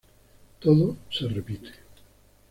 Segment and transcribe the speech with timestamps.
[0.59, 1.69] Todo se repite.